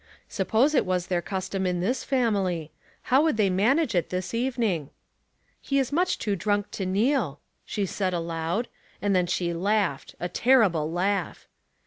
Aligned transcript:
Suppose 0.27 0.73
it 0.73 0.83
was 0.83 1.05
their 1.05 1.21
custom 1.21 1.67
in 1.67 1.79
this 1.79 2.03
family,— 2.03 2.71
how 3.13 3.21
would 3.21 3.37
they 3.37 3.51
manage 3.51 3.93
it 3.93 4.09
this 4.09 4.33
evening? 4.33 4.89
"He 5.61 5.77
is 5.77 5.91
much 5.91 6.17
too 6.17 6.35
drunk 6.35 6.71
to 6.71 6.87
kneel," 6.87 7.39
she 7.65 7.85
said, 7.85 8.11
aloud, 8.11 8.67
and 8.99 9.15
then 9.15 9.27
she 9.27 9.53
laughed— 9.53 10.15
a 10.19 10.27
terrible 10.27 10.91
laugh. 10.91 11.47